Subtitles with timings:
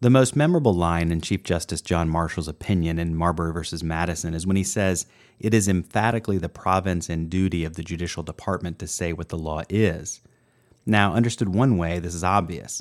[0.00, 3.84] The most memorable line in Chief Justice John Marshall's opinion in Marbury v.
[3.84, 5.06] Madison is when he says,
[5.40, 9.36] It is emphatically the province and duty of the judicial department to say what the
[9.36, 10.20] law is.
[10.86, 12.80] Now, understood one way, this is obvious.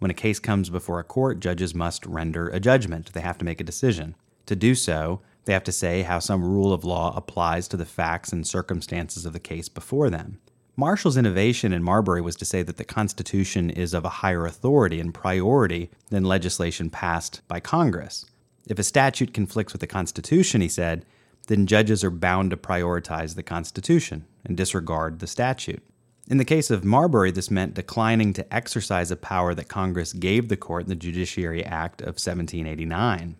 [0.00, 3.12] When a case comes before a court, judges must render a judgment.
[3.12, 4.16] They have to make a decision.
[4.46, 7.86] To do so, they have to say how some rule of law applies to the
[7.86, 10.40] facts and circumstances of the case before them.
[10.78, 15.00] Marshall's innovation in Marbury was to say that the Constitution is of a higher authority
[15.00, 18.26] and priority than legislation passed by Congress.
[18.66, 21.06] If a statute conflicts with the Constitution, he said,
[21.46, 25.82] then judges are bound to prioritize the Constitution and disregard the statute.
[26.28, 30.48] In the case of Marbury, this meant declining to exercise a power that Congress gave
[30.48, 33.36] the court in the Judiciary Act of 1789.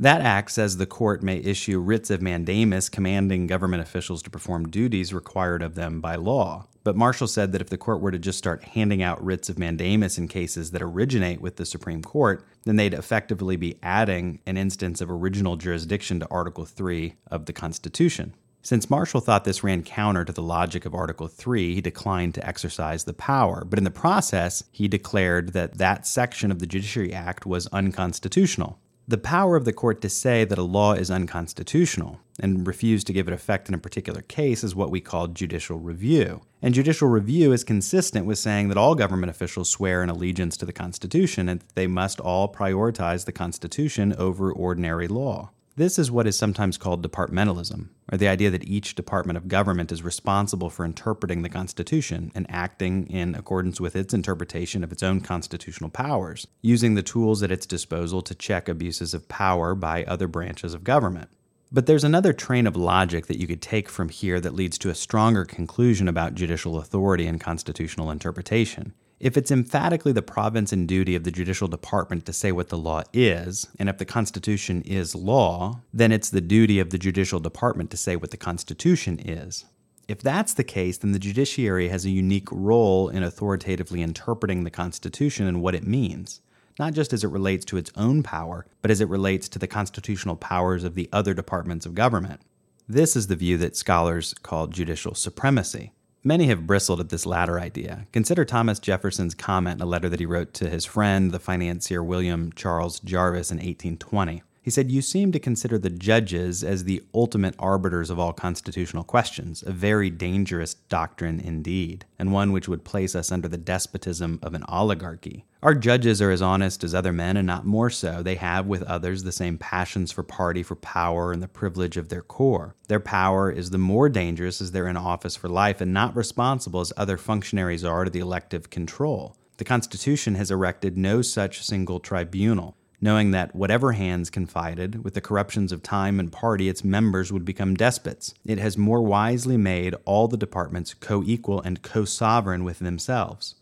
[0.00, 4.68] That act says the court may issue writs of mandamus commanding government officials to perform
[4.68, 6.66] duties required of them by law.
[6.84, 9.58] But Marshall said that if the court were to just start handing out writs of
[9.58, 14.58] mandamus in cases that originate with the Supreme Court, then they'd effectively be adding an
[14.58, 18.34] instance of original jurisdiction to Article 3 of the Constitution.
[18.60, 22.46] Since Marshall thought this ran counter to the logic of Article 3, he declined to
[22.46, 23.64] exercise the power.
[23.64, 28.78] But in the process, he declared that that section of the Judiciary Act was unconstitutional
[29.06, 33.12] the power of the court to say that a law is unconstitutional and refuse to
[33.12, 36.42] give it effect in a particular case is what we call judicial review.
[36.60, 40.66] And judicial review is consistent with saying that all government officials swear an allegiance to
[40.66, 45.50] the Constitution and that they must all prioritize the Constitution over ordinary law.
[45.76, 49.90] This is what is sometimes called departmentalism, or the idea that each department of government
[49.90, 55.02] is responsible for interpreting the Constitution and acting in accordance with its interpretation of its
[55.02, 60.04] own constitutional powers, using the tools at its disposal to check abuses of power by
[60.04, 61.28] other branches of government.
[61.74, 64.90] But there's another train of logic that you could take from here that leads to
[64.90, 68.94] a stronger conclusion about judicial authority and constitutional interpretation.
[69.18, 72.78] If it's emphatically the province and duty of the judicial department to say what the
[72.78, 77.40] law is, and if the Constitution is law, then it's the duty of the judicial
[77.40, 79.64] department to say what the Constitution is.
[80.06, 84.70] If that's the case, then the judiciary has a unique role in authoritatively interpreting the
[84.70, 86.40] Constitution and what it means,
[86.78, 89.66] not just as it relates to its own power, but as it relates to the
[89.66, 92.40] constitutional powers of the other departments of government.
[92.88, 95.92] This is the view that scholars call judicial supremacy.
[96.22, 98.06] Many have bristled at this latter idea.
[98.12, 102.02] Consider Thomas Jefferson's comment in a letter that he wrote to his friend, the financier
[102.02, 104.42] William Charles Jarvis, in 1820.
[104.64, 109.04] He said, You seem to consider the judges as the ultimate arbiters of all constitutional
[109.04, 114.38] questions, a very dangerous doctrine indeed, and one which would place us under the despotism
[114.42, 115.44] of an oligarchy.
[115.62, 118.22] Our judges are as honest as other men, and not more so.
[118.22, 122.08] They have with others the same passions for party, for power, and the privilege of
[122.08, 122.74] their corps.
[122.88, 126.80] Their power is the more dangerous as they're in office for life and not responsible
[126.80, 129.36] as other functionaries are to the elective control.
[129.58, 135.20] The Constitution has erected no such single tribunal knowing that whatever hands confided with the
[135.20, 138.32] corruptions of time and party, its members would become despots.
[138.46, 143.56] It has more wisely made all the departments co equal and co sovereign with themselves.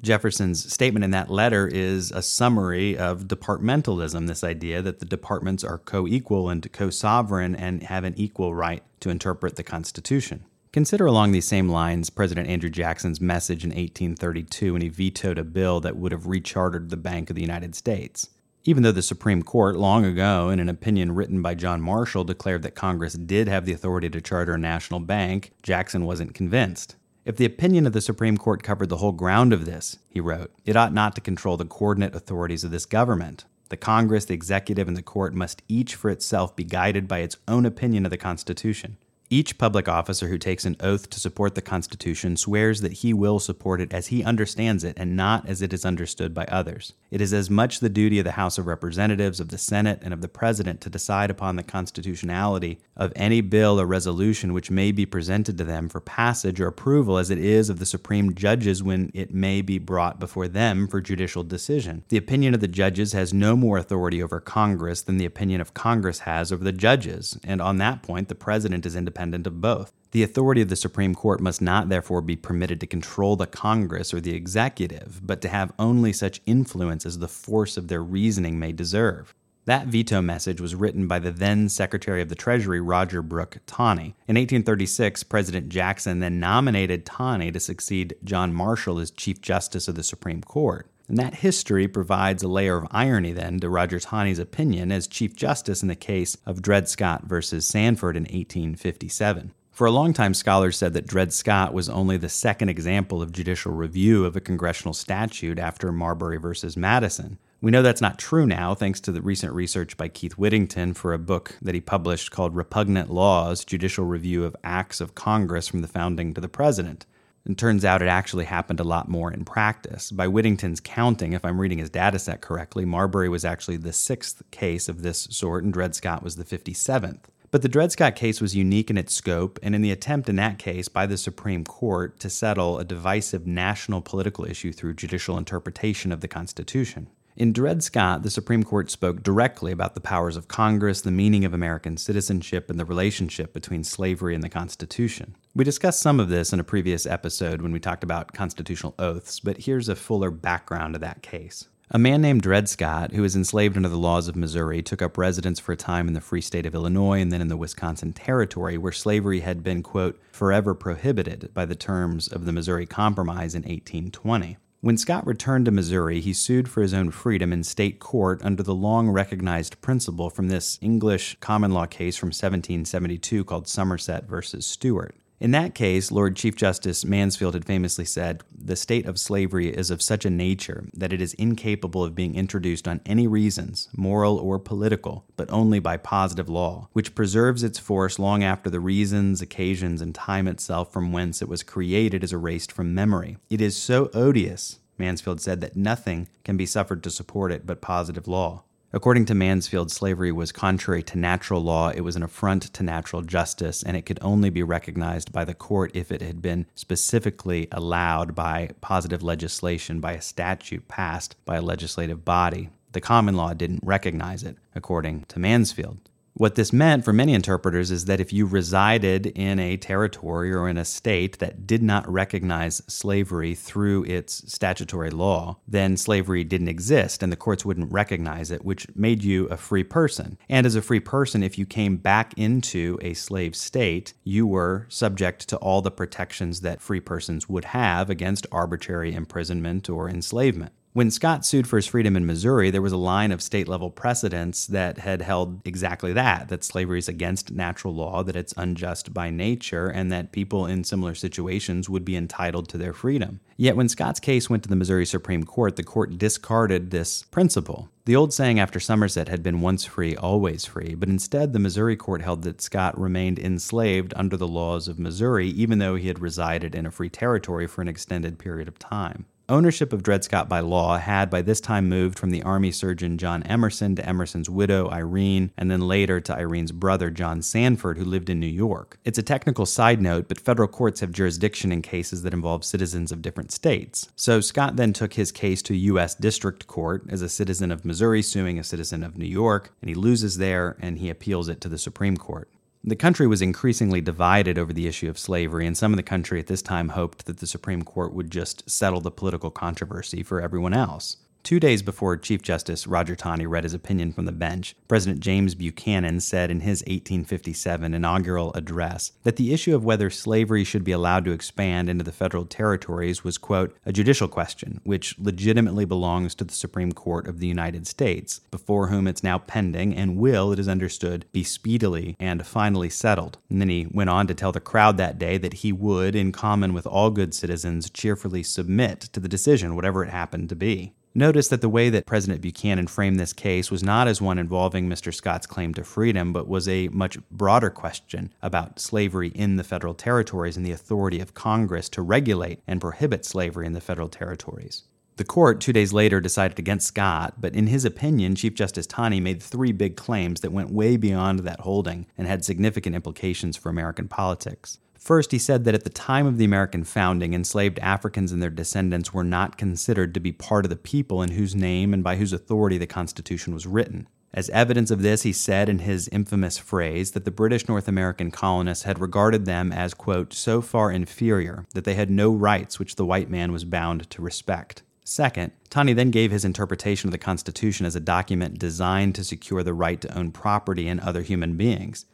[0.00, 5.62] Jefferson's statement in that letter is a summary of departmentalism this idea that the departments
[5.62, 10.46] are co equal and co sovereign and have an equal right to interpret the Constitution.
[10.72, 15.44] Consider along these same lines President Andrew Jackson's message in 1832 when he vetoed a
[15.44, 18.30] bill that would have rechartered the Bank of the United States.
[18.68, 22.62] Even though the Supreme Court, long ago, in an opinion written by John Marshall, declared
[22.62, 26.96] that Congress did have the authority to charter a national bank, Jackson wasn't convinced.
[27.24, 30.52] If the opinion of the Supreme Court covered the whole ground of this, he wrote,
[30.64, 33.44] it ought not to control the coordinate authorities of this government.
[33.68, 37.36] The Congress, the executive, and the court must each for itself be guided by its
[37.46, 38.96] own opinion of the Constitution.
[39.28, 43.40] Each public officer who takes an oath to support the Constitution swears that he will
[43.40, 46.92] support it as he understands it and not as it is understood by others.
[47.10, 50.14] It is as much the duty of the House of Representatives, of the Senate, and
[50.14, 54.92] of the President to decide upon the constitutionality of any bill or resolution which may
[54.92, 58.80] be presented to them for passage or approval as it is of the supreme judges
[58.80, 62.04] when it may be brought before them for judicial decision.
[62.10, 65.74] The opinion of the judges has no more authority over Congress than the opinion of
[65.74, 69.60] Congress has over the judges, and on that point the President is independent independent of
[69.60, 69.92] both.
[70.12, 74.14] The authority of the Supreme Court must not therefore be permitted to control the Congress
[74.14, 78.58] or the executive, but to have only such influence as the force of their reasoning
[78.58, 79.34] may deserve.
[79.64, 84.14] That veto message was written by the then Secretary of the Treasury, Roger Brooke Taney.
[84.28, 89.96] In 1836, President Jackson then nominated Taney to succeed John Marshall as Chief Justice of
[89.96, 90.88] the Supreme Court.
[91.08, 95.36] And that history provides a layer of irony then to Roger Taney's opinion as Chief
[95.36, 99.52] Justice in the case of Dred Scott versus Sanford in 1857.
[99.70, 103.30] For a long time, scholars said that Dred Scott was only the second example of
[103.30, 107.38] judicial review of a congressional statute after Marbury versus Madison.
[107.60, 111.12] We know that's not true now, thanks to the recent research by Keith Whittington for
[111.12, 115.82] a book that he published called Repugnant Laws Judicial Review of Acts of Congress from
[115.82, 117.04] the Founding to the Present.
[117.46, 120.10] And turns out it actually happened a lot more in practice.
[120.10, 124.42] By Whittington's counting, if I'm reading his data set correctly, Marbury was actually the sixth
[124.50, 127.20] case of this sort, and Dred Scott was the 57th.
[127.52, 130.34] But the Dred Scott case was unique in its scope, and in the attempt in
[130.36, 135.38] that case by the Supreme Court to settle a divisive national political issue through judicial
[135.38, 137.08] interpretation of the Constitution.
[137.36, 141.44] In Dred Scott, the Supreme Court spoke directly about the powers of Congress, the meaning
[141.44, 145.36] of American citizenship, and the relationship between slavery and the Constitution.
[145.54, 149.38] We discussed some of this in a previous episode when we talked about constitutional oaths,
[149.38, 151.68] but here's a fuller background to that case.
[151.90, 155.18] A man named Dred Scott, who was enslaved under the laws of Missouri, took up
[155.18, 158.14] residence for a time in the free state of Illinois and then in the Wisconsin
[158.14, 163.54] Territory, where slavery had been, quote, forever prohibited by the terms of the Missouri Compromise
[163.54, 164.56] in 1820.
[164.80, 168.62] When Scott returned to Missouri, he sued for his own freedom in state court under
[168.62, 174.66] the long recognized principle from this English common law case from 1772 called Somerset versus
[174.66, 175.16] Stewart.
[175.38, 179.90] In that case, Lord Chief Justice Mansfield had famously said, The state of slavery is
[179.90, 184.38] of such a nature that it is incapable of being introduced on any reasons, moral
[184.38, 189.42] or political, but only by positive law, which preserves its force long after the reasons,
[189.42, 193.36] occasions, and time itself from whence it was created is erased from memory.
[193.50, 197.82] It is so odious, Mansfield said, that nothing can be suffered to support it but
[197.82, 198.62] positive law.
[198.96, 203.20] According to Mansfield, slavery was contrary to natural law, it was an affront to natural
[203.20, 207.68] justice, and it could only be recognized by the court if it had been specifically
[207.70, 212.70] allowed by positive legislation, by a statute passed by a legislative body.
[212.92, 215.98] The common law didn't recognize it, according to Mansfield.
[216.38, 220.68] What this meant for many interpreters is that if you resided in a territory or
[220.68, 226.68] in a state that did not recognize slavery through its statutory law, then slavery didn't
[226.68, 230.36] exist and the courts wouldn't recognize it, which made you a free person.
[230.46, 234.84] And as a free person, if you came back into a slave state, you were
[234.90, 240.74] subject to all the protections that free persons would have against arbitrary imprisonment or enslavement.
[240.96, 243.90] When Scott sued for his freedom in Missouri, there was a line of state level
[243.90, 249.12] precedents that had held exactly that that slavery is against natural law, that it's unjust
[249.12, 253.40] by nature, and that people in similar situations would be entitled to their freedom.
[253.58, 257.90] Yet when Scott's case went to the Missouri Supreme Court, the court discarded this principle.
[258.06, 261.96] The old saying after Somerset had been once free, always free, but instead the Missouri
[261.96, 266.20] court held that Scott remained enslaved under the laws of Missouri, even though he had
[266.20, 269.26] resided in a free territory for an extended period of time.
[269.48, 273.16] Ownership of Dred Scott by law had by this time moved from the Army surgeon
[273.16, 278.04] John Emerson to Emerson's widow, Irene, and then later to Irene's brother, John Sanford, who
[278.04, 278.98] lived in New York.
[279.04, 283.12] It's a technical side note, but federal courts have jurisdiction in cases that involve citizens
[283.12, 284.08] of different states.
[284.16, 286.16] So Scott then took his case to U.S.
[286.16, 289.94] District Court as a citizen of Missouri suing a citizen of New York, and he
[289.94, 292.50] loses there and he appeals it to the Supreme Court.
[292.88, 296.38] The country was increasingly divided over the issue of slavery, and some of the country
[296.38, 300.40] at this time hoped that the Supreme Court would just settle the political controversy for
[300.40, 301.16] everyone else.
[301.46, 305.54] Two days before Chief Justice Roger Taney read his opinion from the bench, President James
[305.54, 310.90] Buchanan said in his 1857 inaugural address that the issue of whether slavery should be
[310.90, 316.34] allowed to expand into the federal territories was, quote, a judicial question, which legitimately belongs
[316.34, 320.50] to the Supreme Court of the United States, before whom it's now pending and will,
[320.50, 323.38] it is understood, be speedily and finally settled.
[323.48, 326.32] And then he went on to tell the crowd that day that he would, in
[326.32, 330.95] common with all good citizens, cheerfully submit to the decision, whatever it happened to be.
[331.16, 334.86] Notice that the way that President Buchanan framed this case was not as one involving
[334.86, 335.14] Mr.
[335.14, 339.94] Scott's claim to freedom, but was a much broader question about slavery in the federal
[339.94, 344.82] territories and the authority of Congress to regulate and prohibit slavery in the federal territories.
[345.16, 349.18] The court, two days later, decided against Scott, but in his opinion, Chief Justice Taney
[349.18, 353.70] made three big claims that went way beyond that holding and had significant implications for
[353.70, 354.80] American politics.
[355.06, 358.50] First, he said that at the time of the American founding, enslaved Africans and their
[358.50, 362.16] descendants were not considered to be part of the people in whose name and by
[362.16, 364.08] whose authority the Constitution was written.
[364.34, 368.32] As evidence of this, he said in his infamous phrase that the British North American
[368.32, 372.96] colonists had regarded them as, quote, so far inferior that they had no rights which
[372.96, 374.82] the white man was bound to respect.
[375.04, 379.62] Second, Taney then gave his interpretation of the Constitution as a document designed to secure
[379.62, 382.06] the right to own property and other human beings.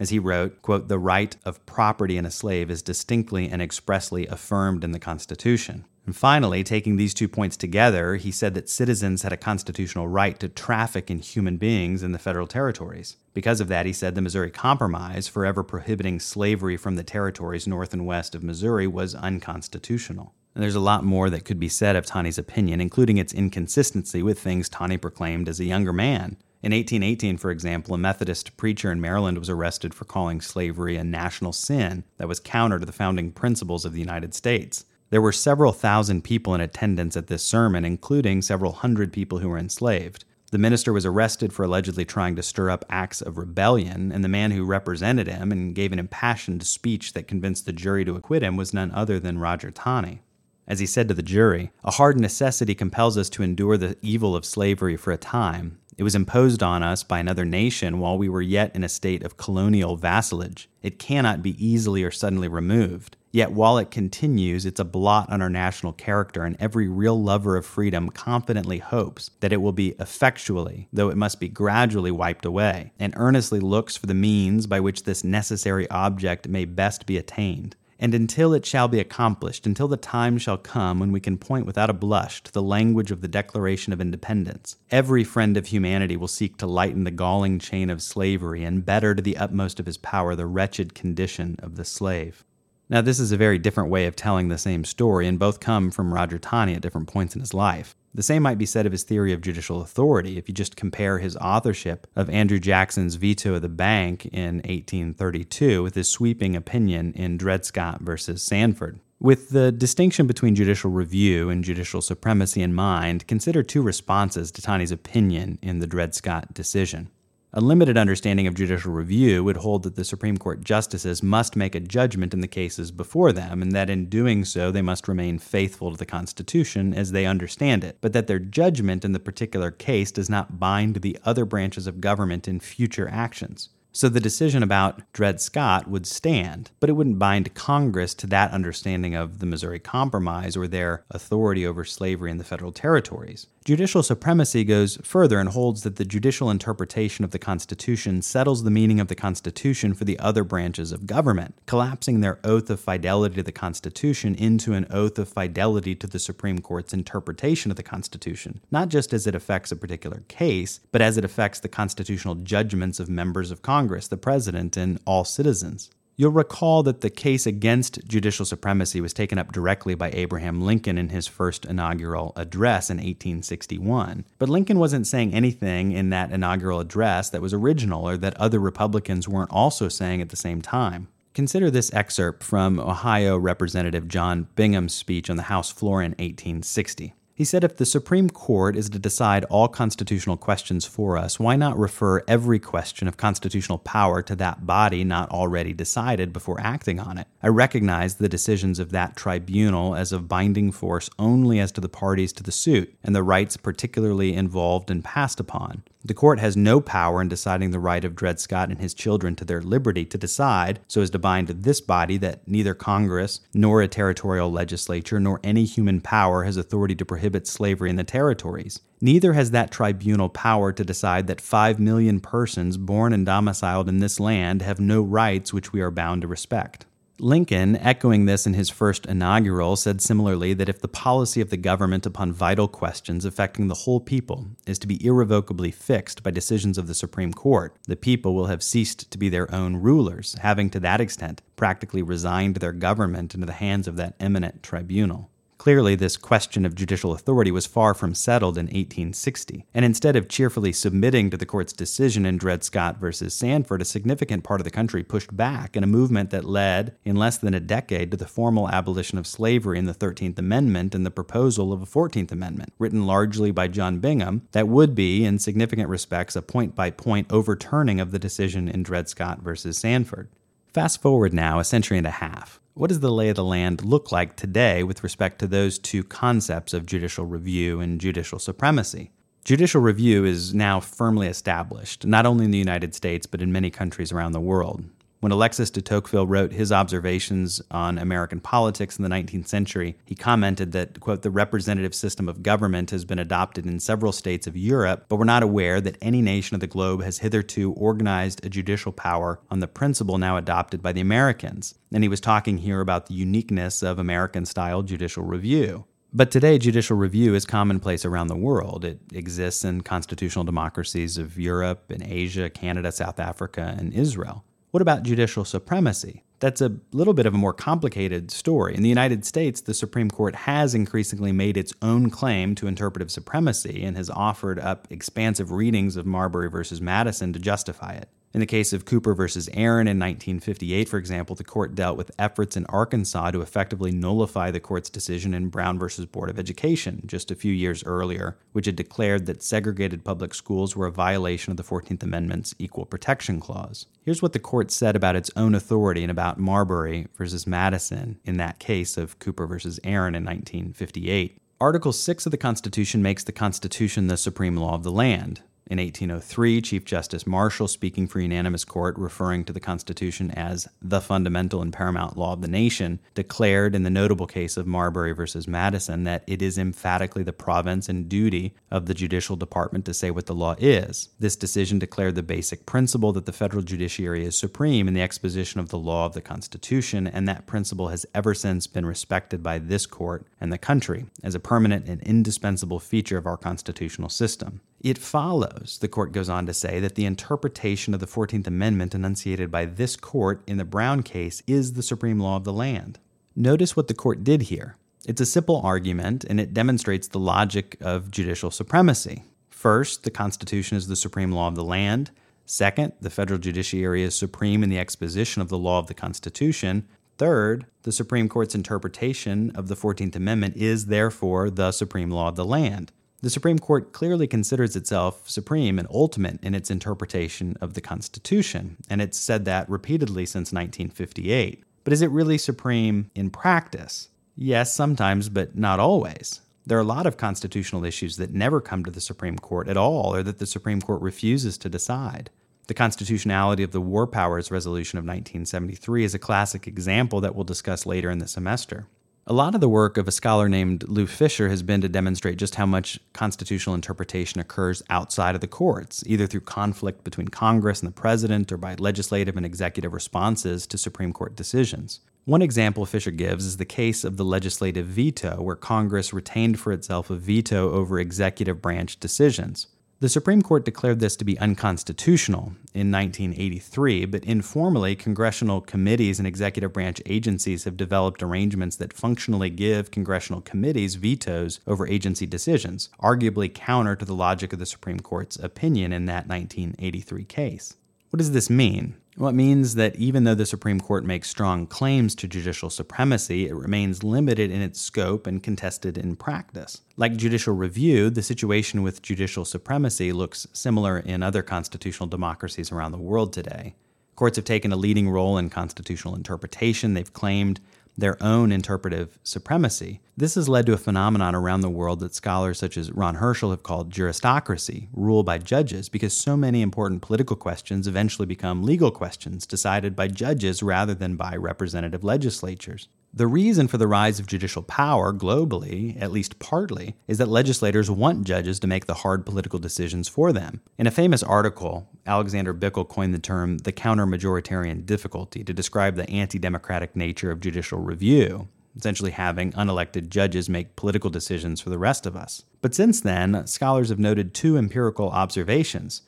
[0.00, 4.26] As he wrote, quote, the right of property in a slave is distinctly and expressly
[4.26, 5.84] affirmed in the Constitution.
[6.06, 10.40] And finally, taking these two points together, he said that citizens had a constitutional right
[10.40, 13.18] to traffic in human beings in the federal territories.
[13.34, 17.92] Because of that, he said the Missouri Compromise, forever prohibiting slavery from the territories north
[17.92, 20.32] and west of Missouri, was unconstitutional.
[20.54, 24.22] And there's a lot more that could be said of Taney's opinion, including its inconsistency
[24.22, 26.38] with things Taney proclaimed as a younger man.
[26.62, 31.04] In 1818, for example, a Methodist preacher in Maryland was arrested for calling slavery a
[31.04, 34.84] national sin that was counter to the founding principles of the United States.
[35.08, 39.48] There were several thousand people in attendance at this sermon, including several hundred people who
[39.48, 40.26] were enslaved.
[40.52, 44.28] The minister was arrested for allegedly trying to stir up acts of rebellion, and the
[44.28, 48.42] man who represented him and gave an impassioned speech that convinced the jury to acquit
[48.42, 50.20] him was none other than Roger Taney.
[50.68, 54.36] As he said to the jury, a hard necessity compels us to endure the evil
[54.36, 55.79] of slavery for a time.
[56.00, 59.22] It was imposed on us by another nation while we were yet in a state
[59.22, 60.66] of colonial vassalage.
[60.82, 63.18] It cannot be easily or suddenly removed.
[63.32, 67.54] Yet while it continues, it's a blot on our national character, and every real lover
[67.54, 72.46] of freedom confidently hopes that it will be effectually, though it must be gradually wiped
[72.46, 77.18] away, and earnestly looks for the means by which this necessary object may best be
[77.18, 81.36] attained and until it shall be accomplished, until the time shall come when we can
[81.36, 85.66] point without a blush to the language of the Declaration of Independence, every friend of
[85.66, 89.78] humanity will seek to lighten the galling chain of slavery and better to the utmost
[89.78, 92.42] of his power the wretched condition of the slave.
[92.90, 95.92] Now, this is a very different way of telling the same story, and both come
[95.92, 97.94] from Roger Taney at different points in his life.
[98.12, 101.20] The same might be said of his theory of judicial authority if you just compare
[101.20, 107.12] his authorship of Andrew Jackson's veto of the bank in 1832 with his sweeping opinion
[107.14, 108.98] in Dred Scott versus Sanford.
[109.20, 114.62] With the distinction between judicial review and judicial supremacy in mind, consider two responses to
[114.62, 117.10] Taney's opinion in the Dred Scott decision.
[117.52, 121.74] A limited understanding of judicial review would hold that the Supreme Court justices must make
[121.74, 125.40] a judgment in the cases before them, and that in doing so they must remain
[125.40, 129.72] faithful to the Constitution as they understand it, but that their judgment in the particular
[129.72, 133.70] case does not bind the other branches of government in future actions.
[133.90, 138.52] So the decision about Dred Scott would stand, but it wouldn't bind Congress to that
[138.52, 143.48] understanding of the Missouri Compromise or their authority over slavery in the federal territories.
[143.62, 148.70] Judicial supremacy goes further and holds that the judicial interpretation of the Constitution settles the
[148.70, 153.34] meaning of the Constitution for the other branches of government, collapsing their oath of fidelity
[153.34, 157.82] to the Constitution into an oath of fidelity to the Supreme Court's interpretation of the
[157.82, 162.36] Constitution, not just as it affects a particular case, but as it affects the constitutional
[162.36, 165.90] judgments of members of Congress, the President, and all citizens.
[166.20, 170.98] You'll recall that the case against judicial supremacy was taken up directly by Abraham Lincoln
[170.98, 174.26] in his first inaugural address in 1861.
[174.38, 178.60] But Lincoln wasn't saying anything in that inaugural address that was original or that other
[178.60, 181.08] Republicans weren't also saying at the same time.
[181.32, 187.14] Consider this excerpt from Ohio Representative John Bingham's speech on the House floor in 1860.
[187.40, 191.56] He said if the Supreme Court is to decide all constitutional questions for us, why
[191.56, 197.00] not refer every question of constitutional power to that body not already decided before acting
[197.00, 197.26] on it?
[197.42, 201.88] I recognize the decisions of that tribunal as of binding force only as to the
[201.88, 205.82] parties to the suit and the rights particularly involved and passed upon.
[206.02, 209.36] The court has no power in deciding the right of Dred Scott and his children
[209.36, 213.82] to their liberty to decide, so as to bind this body, that neither Congress, nor
[213.82, 218.80] a territorial legislature, nor any human power has authority to prohibit slavery in the territories.
[219.02, 223.98] Neither has that tribunal power to decide that five million persons born and domiciled in
[223.98, 226.86] this land have no rights which we are bound to respect.
[227.20, 231.56] Lincoln, echoing this in his first inaugural, said similarly that if the policy of the
[231.56, 236.78] government upon vital questions affecting the whole people is to be irrevocably fixed by decisions
[236.78, 240.70] of the Supreme Court, the people will have ceased to be their own rulers, having
[240.70, 245.29] to that extent practically resigned their government into the hands of that eminent tribunal.
[245.60, 250.26] Clearly, this question of judicial authority was far from settled in 1860, and instead of
[250.26, 254.64] cheerfully submitting to the court's decision in Dred Scott versus Sanford, a significant part of
[254.64, 258.16] the country pushed back in a movement that led, in less than a decade, to
[258.16, 262.32] the formal abolition of slavery in the 13th Amendment and the proposal of a 14th
[262.32, 266.88] Amendment, written largely by John Bingham, that would be, in significant respects, a point by
[266.88, 270.30] point overturning of the decision in Dred Scott versus Sandford.
[270.72, 272.60] Fast forward now a century and a half.
[272.74, 276.04] What does the lay of the land look like today with respect to those two
[276.04, 279.10] concepts of judicial review and judicial supremacy?
[279.44, 283.68] Judicial review is now firmly established, not only in the United States, but in many
[283.68, 284.84] countries around the world.
[285.20, 290.14] When Alexis de Tocqueville wrote his observations on American politics in the 19th century, he
[290.14, 294.56] commented that, quote, the representative system of government has been adopted in several states of
[294.56, 298.48] Europe, but we're not aware that any nation of the globe has hitherto organized a
[298.48, 301.74] judicial power on the principle now adopted by the Americans.
[301.92, 305.84] And he was talking here about the uniqueness of American style judicial review.
[306.14, 308.86] But today, judicial review is commonplace around the world.
[308.86, 314.44] It exists in constitutional democracies of Europe and Asia, Canada, South Africa, and Israel.
[314.70, 316.22] What about judicial supremacy?
[316.38, 318.76] That's a little bit of a more complicated story.
[318.76, 323.10] In the United States, the Supreme Court has increasingly made its own claim to interpretive
[323.10, 328.08] supremacy and has offered up expansive readings of Marbury versus Madison to justify it.
[328.32, 332.12] In the case of Cooper versus Aaron in 1958, for example, the court dealt with
[332.16, 337.02] efforts in Arkansas to effectively nullify the court's decision in Brown versus Board of Education
[337.06, 341.50] just a few years earlier, which had declared that segregated public schools were a violation
[341.50, 343.86] of the 14th Amendment's Equal Protection Clause.
[344.04, 348.36] Here's what the court said about its own authority and about Marbury versus Madison in
[348.36, 351.36] that case of Cooper versus Aaron in 1958.
[351.60, 355.42] Article 6 of the Constitution makes the Constitution the supreme law of the land.
[355.70, 361.00] In 1803, Chief Justice Marshall, speaking for unanimous court, referring to the Constitution as the
[361.00, 365.46] fundamental and paramount law of the nation, declared in the notable case of Marbury versus
[365.46, 370.10] Madison that it is emphatically the province and duty of the judicial department to say
[370.10, 371.10] what the law is.
[371.20, 375.60] This decision declared the basic principle that the federal judiciary is supreme in the exposition
[375.60, 379.60] of the law of the Constitution, and that principle has ever since been respected by
[379.60, 384.62] this court and the country as a permanent and indispensable feature of our constitutional system.
[384.80, 388.94] It follows, the court goes on to say, that the interpretation of the 14th Amendment
[388.94, 392.98] enunciated by this court in the Brown case is the supreme law of the land.
[393.36, 394.76] Notice what the court did here.
[395.06, 399.24] It's a simple argument, and it demonstrates the logic of judicial supremacy.
[399.50, 402.10] First, the Constitution is the supreme law of the land.
[402.46, 406.88] Second, the federal judiciary is supreme in the exposition of the law of the Constitution.
[407.18, 412.36] Third, the Supreme Court's interpretation of the 14th Amendment is therefore the supreme law of
[412.36, 412.92] the land.
[413.22, 418.78] The Supreme Court clearly considers itself supreme and ultimate in its interpretation of the Constitution,
[418.88, 421.62] and it's said that repeatedly since 1958.
[421.84, 424.08] But is it really supreme in practice?
[424.36, 426.40] Yes, sometimes, but not always.
[426.64, 429.76] There are a lot of constitutional issues that never come to the Supreme Court at
[429.76, 432.30] all, or that the Supreme Court refuses to decide.
[432.68, 437.44] The constitutionality of the War Powers Resolution of 1973 is a classic example that we'll
[437.44, 438.86] discuss later in the semester.
[439.30, 442.36] A lot of the work of a scholar named Lou Fisher has been to demonstrate
[442.36, 447.80] just how much constitutional interpretation occurs outside of the courts, either through conflict between Congress
[447.80, 452.00] and the president or by legislative and executive responses to Supreme Court decisions.
[452.24, 456.72] One example Fisher gives is the case of the legislative veto, where Congress retained for
[456.72, 459.68] itself a veto over executive branch decisions.
[460.00, 466.26] The Supreme Court declared this to be unconstitutional in 1983, but informally, congressional committees and
[466.26, 472.88] executive branch agencies have developed arrangements that functionally give congressional committees vetoes over agency decisions,
[473.02, 477.76] arguably counter to the logic of the Supreme Court's opinion in that 1983 case.
[478.08, 478.96] What does this mean?
[479.16, 483.48] Well, it means that even though the Supreme Court makes strong claims to judicial supremacy,
[483.48, 486.80] it remains limited in its scope and contested in practice.
[486.96, 492.92] Like judicial review, the situation with judicial supremacy looks similar in other constitutional democracies around
[492.92, 493.74] the world today.
[494.14, 496.94] Courts have taken a leading role in constitutional interpretation.
[496.94, 497.60] They've claimed
[498.00, 500.00] their own interpretive supremacy.
[500.16, 503.50] This has led to a phenomenon around the world that scholars such as Ran Hirschl
[503.50, 508.90] have called juristocracy, rule by judges, because so many important political questions eventually become legal
[508.90, 512.88] questions decided by judges rather than by representative legislatures.
[513.12, 517.90] The reason for the rise of judicial power globally, at least partly, is that legislators
[517.90, 520.60] want judges to make the hard political decisions for them.
[520.78, 525.96] In a famous article, Alexander Bickel coined the term the counter majoritarian difficulty to describe
[525.96, 528.46] the anti democratic nature of judicial review,
[528.76, 532.44] essentially having unelected judges make political decisions for the rest of us.
[532.62, 536.02] But since then, scholars have noted two empirical observations.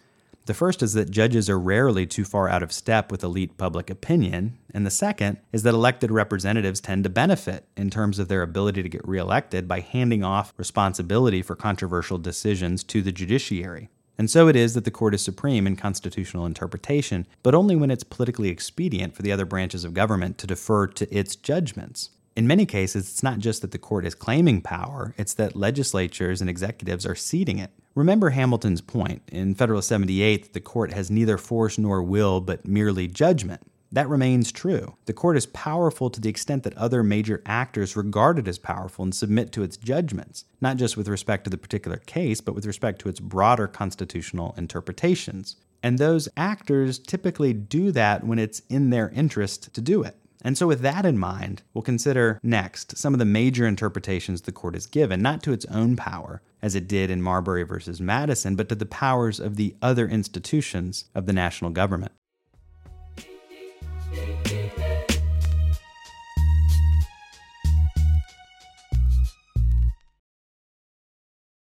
[0.47, 3.89] The first is that judges are rarely too far out of step with elite public
[3.89, 8.43] opinion, and the second is that elected representatives tend to benefit in terms of their
[8.43, 13.89] ability to get reelected by handing off responsibility for controversial decisions to the judiciary.
[14.19, 17.91] And so it is that the court is supreme in constitutional interpretation, but only when
[17.93, 22.11] it's politically expedient for the other branches of government to defer to its judgments.
[22.35, 26.41] In many cases, it's not just that the court is claiming power, it's that legislatures
[26.41, 27.71] and executives are ceding it.
[27.95, 32.67] Remember Hamilton's point in Federalist 78 that the court has neither force nor will, but
[32.67, 33.61] merely judgment.
[33.93, 34.97] That remains true.
[35.05, 39.03] The court is powerful to the extent that other major actors regard it as powerful
[39.03, 42.65] and submit to its judgments, not just with respect to the particular case, but with
[42.65, 45.57] respect to its broader constitutional interpretations.
[45.83, 50.17] And those actors typically do that when it's in their interest to do it.
[50.43, 54.53] And so, with that in mind, we'll consider next some of the major interpretations the
[54.53, 58.57] court has given, not to its own power, as it did in Marbury versus Madison,
[58.57, 62.13] but to the powers of the other institutions of the national government.